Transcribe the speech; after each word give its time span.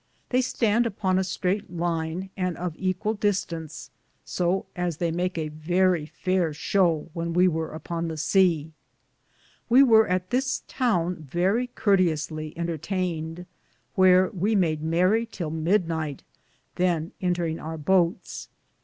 They 0.29 0.41
stande 0.41 0.87
upon 0.87 1.19
a 1.19 1.23
straighte 1.23 1.67
lyne, 1.69 2.31
and 2.35 2.57
of 2.57 2.73
an 2.73 2.79
equalle 2.79 3.13
distance, 3.13 3.91
so 4.25 4.65
as 4.75 4.97
theye 4.97 5.13
made 5.13 5.37
a 5.37 5.49
verrie 5.49 6.07
fayer 6.07 6.53
shaw 6.55 7.01
when 7.13 7.33
we 7.33 7.47
weare 7.47 7.69
upon 7.69 8.07
the 8.07 8.15
seae. 8.17 8.71
We 9.69 9.83
weare 9.83 10.07
at 10.07 10.31
this 10.31 10.63
towne 10.67 11.17
verrie 11.17 11.67
Curtiusly 11.75 12.57
entertained, 12.57 13.45
wheare 13.95 14.31
we 14.33 14.55
made 14.55 14.81
merrie 14.81 15.29
till 15.31 15.51
mydnyghte, 15.51 16.21
than 16.77 17.11
Entringe 17.21 17.59
our 17.61 17.77
boates. 17.77 18.49